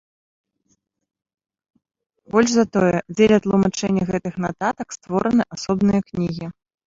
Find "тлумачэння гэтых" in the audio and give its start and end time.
3.45-4.33